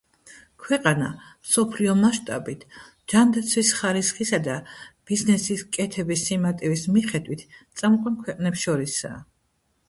[0.61, 1.09] ქვეყანა,
[1.49, 2.63] მსოფლიო მასშტაბით,
[3.13, 4.55] ჯანდაცვის ხარისხისა და
[5.11, 7.45] ბიზნესის კეთების სიმარტივის მიხედვით,
[7.83, 9.23] წამყვან ქვეყნებს შორისაა.